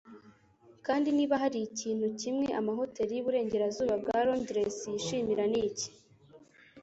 Kandi 0.85 1.07
niba 1.17 1.35
hari 1.43 1.59
ikintu 1.69 2.05
kimwe 2.19 2.47
amahoteri 2.59 3.11
yi 3.15 3.23
burengerazuba 3.25 3.93
bwa 4.01 4.17
Londres 4.27 4.75
yishimira 4.91 5.43
niki 5.51 5.89